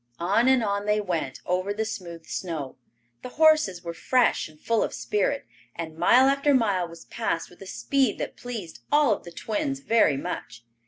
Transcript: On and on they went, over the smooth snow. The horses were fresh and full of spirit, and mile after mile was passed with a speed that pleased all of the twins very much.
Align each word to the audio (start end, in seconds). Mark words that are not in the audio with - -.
On 0.19 0.47
and 0.47 0.63
on 0.63 0.87
they 0.87 0.99
went, 0.99 1.41
over 1.45 1.71
the 1.71 1.85
smooth 1.85 2.25
snow. 2.25 2.75
The 3.21 3.29
horses 3.37 3.83
were 3.83 3.93
fresh 3.93 4.49
and 4.49 4.59
full 4.59 4.81
of 4.81 4.95
spirit, 4.95 5.45
and 5.75 5.95
mile 5.95 6.27
after 6.27 6.55
mile 6.55 6.87
was 6.87 7.05
passed 7.05 7.51
with 7.51 7.61
a 7.61 7.67
speed 7.67 8.17
that 8.17 8.35
pleased 8.35 8.79
all 8.91 9.13
of 9.13 9.25
the 9.25 9.31
twins 9.31 9.77
very 9.79 10.17
much. 10.17 10.63